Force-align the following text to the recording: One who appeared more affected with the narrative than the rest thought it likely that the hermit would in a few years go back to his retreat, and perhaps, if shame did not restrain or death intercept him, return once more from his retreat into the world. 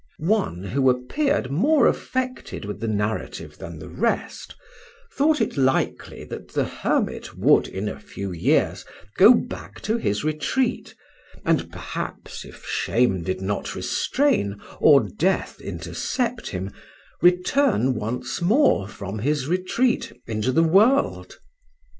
One 0.17 0.63
who 0.63 0.89
appeared 0.89 1.51
more 1.51 1.85
affected 1.85 2.65
with 2.65 2.79
the 2.79 2.87
narrative 2.87 3.59
than 3.59 3.77
the 3.77 3.87
rest 3.87 4.55
thought 5.13 5.39
it 5.39 5.57
likely 5.57 6.23
that 6.23 6.47
the 6.47 6.65
hermit 6.65 7.37
would 7.37 7.67
in 7.67 7.87
a 7.87 7.99
few 7.99 8.31
years 8.31 8.83
go 9.15 9.35
back 9.35 9.79
to 9.81 9.97
his 9.97 10.23
retreat, 10.23 10.95
and 11.45 11.71
perhaps, 11.71 12.43
if 12.45 12.65
shame 12.65 13.21
did 13.21 13.41
not 13.41 13.75
restrain 13.75 14.59
or 14.79 15.01
death 15.07 15.61
intercept 15.61 16.49
him, 16.49 16.71
return 17.21 17.93
once 17.93 18.41
more 18.41 18.87
from 18.87 19.19
his 19.19 19.45
retreat 19.47 20.11
into 20.25 20.51
the 20.51 20.63
world. 20.63 21.37